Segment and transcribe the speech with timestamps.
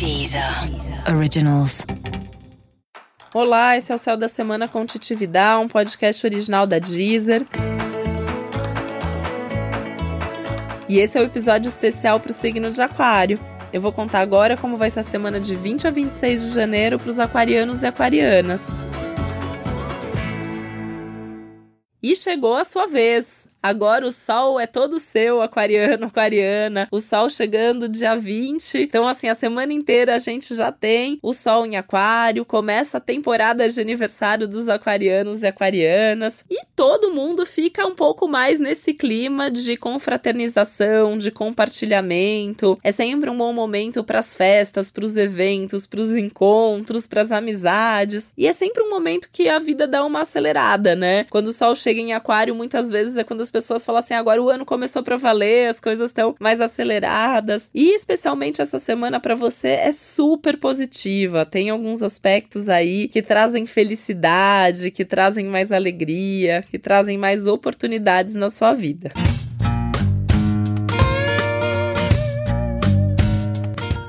[0.00, 0.42] Deezer
[1.14, 1.84] Originals.
[3.34, 7.46] Olá, esse é o Céu da Semana com Titividade, um podcast original da Deezer.
[10.88, 13.38] E esse é o episódio especial para o signo de Aquário.
[13.74, 16.98] Eu vou contar agora como vai ser a semana de 20 a 26 de janeiro
[16.98, 18.62] para os aquarianos e aquarianas.
[22.02, 23.50] E chegou a sua vez.
[23.62, 26.88] Agora o sol é todo seu, aquariano, aquariana.
[26.90, 28.78] O sol chegando dia 20.
[28.78, 32.44] Então, assim, a semana inteira a gente já tem o sol em aquário.
[32.44, 36.42] Começa a temporada de aniversário dos aquarianos e aquarianas.
[36.50, 42.78] E todo mundo fica um pouco mais nesse clima de confraternização, de compartilhamento.
[42.82, 47.20] É sempre um bom momento para as festas, para os eventos, para os encontros, para
[47.20, 48.32] as amizades.
[48.38, 51.24] E é sempre um momento que a vida dá uma acelerada, né?
[51.24, 54.42] Quando o sol chega em aquário, muitas vezes é quando as pessoas falam assim: agora
[54.42, 57.70] o ano começou para valer, as coisas estão mais aceleradas.
[57.74, 61.46] E especialmente essa semana para você é super positiva.
[61.46, 68.34] Tem alguns aspectos aí que trazem felicidade, que trazem mais alegria, que trazem mais oportunidades
[68.34, 69.12] na sua vida.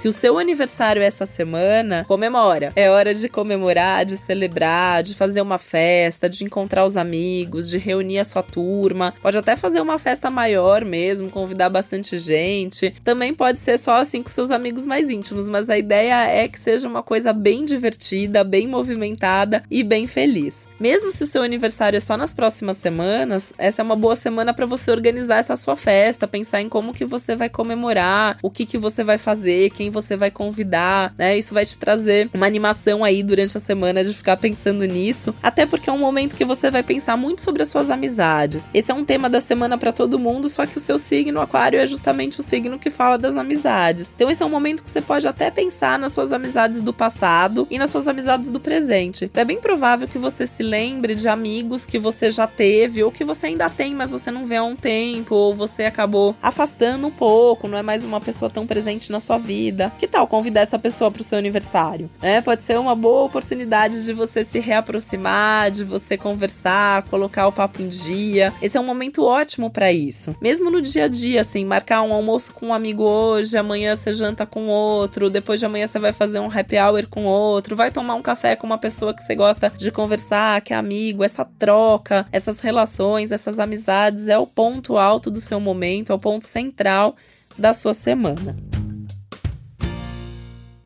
[0.00, 2.72] Se o seu aniversário é essa semana, comemora.
[2.74, 7.76] É hora de comemorar, de celebrar, de fazer uma festa, de encontrar os amigos, de
[7.76, 9.12] reunir a sua turma.
[9.20, 12.94] Pode até fazer uma festa maior mesmo, convidar bastante gente.
[13.04, 16.58] Também pode ser só assim com seus amigos mais íntimos, mas a ideia é que
[16.58, 20.66] seja uma coisa bem divertida, bem movimentada e bem feliz.
[20.80, 24.54] Mesmo se o seu aniversário é só nas próximas semanas, essa é uma boa semana
[24.54, 28.64] para você organizar essa sua festa, pensar em como que você vai comemorar, o que
[28.64, 31.36] que você vai fazer, quem você vai convidar, né?
[31.36, 35.66] Isso vai te trazer uma animação aí durante a semana de ficar pensando nisso, até
[35.66, 38.66] porque é um momento que você vai pensar muito sobre as suas amizades.
[38.72, 41.78] Esse é um tema da semana para todo mundo, só que o seu signo aquário
[41.78, 44.12] é justamente o signo que fala das amizades.
[44.14, 47.66] Então esse é um momento que você pode até pensar nas suas amizades do passado
[47.70, 49.24] e nas suas amizades do presente.
[49.24, 53.10] Então, é bem provável que você se lembre de amigos que você já teve ou
[53.10, 57.06] que você ainda tem, mas você não vê há um tempo, ou você acabou afastando
[57.06, 59.92] um pouco, não é mais uma pessoa tão presente na sua vida vida.
[59.98, 62.10] Que tal convidar essa pessoa para o seu aniversário?
[62.20, 67.52] É, pode ser uma boa oportunidade de você se reaproximar, de você conversar, colocar o
[67.52, 68.52] papo em dia.
[68.60, 70.36] Esse é um momento ótimo para isso.
[70.40, 74.12] Mesmo no dia a dia, assim, marcar um almoço com um amigo hoje, amanhã você
[74.12, 77.90] janta com outro, depois de amanhã você vai fazer um happy hour com outro, vai
[77.90, 81.44] tomar um café com uma pessoa que você gosta de conversar, que é amigo, essa
[81.58, 86.46] troca, essas relações, essas amizades é o ponto alto do seu momento, é o ponto
[86.46, 87.16] central
[87.56, 88.56] da sua semana.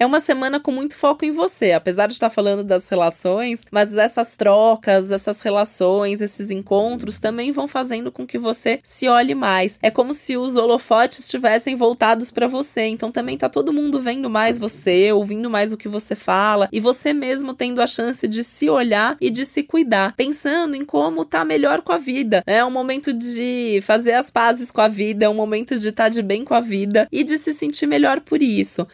[0.00, 3.96] É uma semana com muito foco em você, apesar de estar falando das relações, mas
[3.96, 9.76] essas trocas, essas relações, esses encontros também vão fazendo com que você se olhe mais.
[9.82, 14.30] É como se os holofotes estivessem voltados para você, então também tá todo mundo vendo
[14.30, 18.44] mais você, ouvindo mais o que você fala e você mesmo tendo a chance de
[18.44, 22.44] se olhar e de se cuidar, pensando em como tá melhor com a vida.
[22.46, 26.04] É um momento de fazer as pazes com a vida, é um momento de estar
[26.04, 28.86] tá de bem com a vida e de se sentir melhor por isso.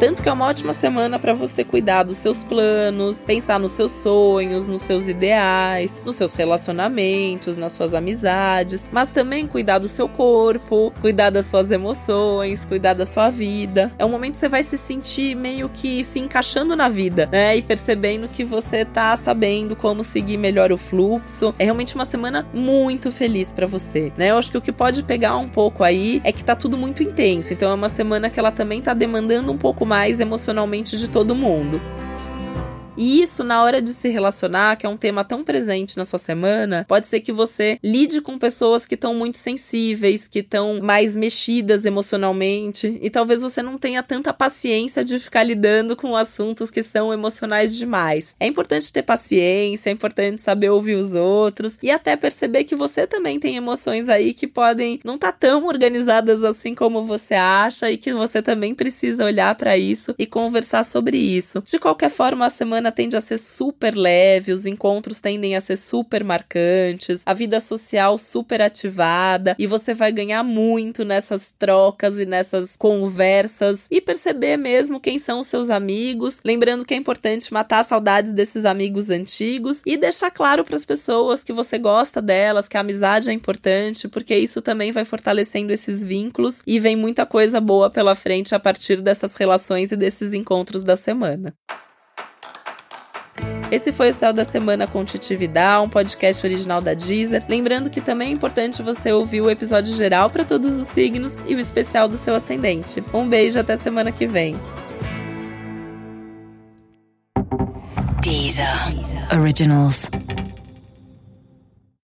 [0.00, 3.92] Tanto que é uma ótima semana para você cuidar dos seus planos, pensar nos seus
[3.92, 10.08] sonhos, nos seus ideais, nos seus relacionamentos, nas suas amizades, mas também cuidar do seu
[10.08, 13.92] corpo, cuidar das suas emoções, cuidar da sua vida.
[13.98, 17.58] É um momento que você vai se sentir meio que se encaixando na vida, né?
[17.58, 21.54] E percebendo que você tá sabendo como seguir melhor o fluxo.
[21.58, 24.30] É realmente uma semana muito feliz para você, né?
[24.30, 27.02] Eu acho que o que pode pegar um pouco aí é que tá tudo muito
[27.02, 27.52] intenso.
[27.52, 31.34] Então é uma semana que ela também tá demandando um pouco mais emocionalmente de todo
[31.34, 31.80] mundo.
[33.00, 36.18] E isso, na hora de se relacionar, que é um tema tão presente na sua
[36.18, 41.16] semana, pode ser que você lide com pessoas que estão muito sensíveis, que estão mais
[41.16, 46.82] mexidas emocionalmente, e talvez você não tenha tanta paciência de ficar lidando com assuntos que
[46.82, 48.36] são emocionais demais.
[48.38, 53.06] É importante ter paciência, é importante saber ouvir os outros e até perceber que você
[53.06, 57.90] também tem emoções aí que podem não estar tá tão organizadas assim como você acha
[57.90, 61.62] e que você também precisa olhar para isso e conversar sobre isso.
[61.64, 65.60] De qualquer forma, a semana semana tende a ser super leve, os encontros tendem a
[65.60, 72.18] ser super marcantes, a vida social super ativada e você vai ganhar muito nessas trocas
[72.18, 76.40] e nessas conversas e perceber mesmo quem são os seus amigos.
[76.44, 81.44] Lembrando que é importante matar saudades desses amigos antigos e deixar claro para as pessoas
[81.44, 86.04] que você gosta delas, que a amizade é importante, porque isso também vai fortalecendo esses
[86.04, 90.82] vínculos e vem muita coisa boa pela frente a partir dessas relações e desses encontros
[90.82, 91.54] da semana.
[93.70, 97.44] Esse foi o Céu da Semana com Titividade, um podcast original da Deezer.
[97.48, 101.54] Lembrando que também é importante você ouvir o episódio geral para todos os signos e
[101.54, 103.02] o especial do seu ascendente.
[103.14, 104.56] Um beijo até semana que vem.
[108.20, 108.66] Deezer.
[109.32, 110.10] Originals.